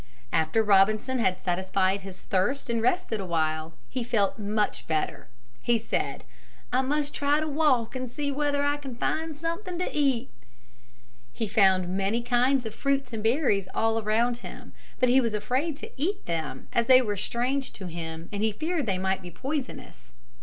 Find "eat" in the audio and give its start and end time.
9.95-10.31, 15.97-16.25